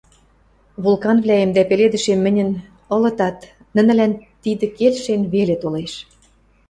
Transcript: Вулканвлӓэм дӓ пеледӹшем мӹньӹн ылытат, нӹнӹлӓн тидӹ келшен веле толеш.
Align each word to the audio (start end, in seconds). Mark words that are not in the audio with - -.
Вулканвлӓэм 0.83 1.49
дӓ 1.55 1.61
пеледӹшем 1.69 2.19
мӹньӹн 2.25 2.49
ылытат, 2.95 3.37
нӹнӹлӓн 3.75 4.13
тидӹ 4.41 4.67
келшен 4.77 5.21
веле 5.33 5.55
толеш. 5.61 5.93